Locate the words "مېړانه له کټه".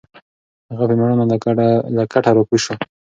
0.99-2.31